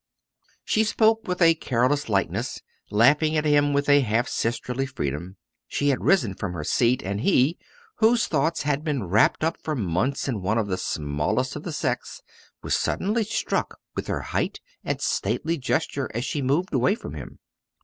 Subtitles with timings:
[0.65, 2.59] She spoke with a careless lightness,
[2.89, 5.37] laughing at him with a half sisterly freedom.
[5.67, 7.59] She had risen from her seat, and he,
[7.97, 11.71] whose thoughts had been wrapped up for months in one of the smallest of the
[11.71, 12.23] sex,
[12.63, 17.37] was suddenly struck with her height and stately gesture as she moved away from him.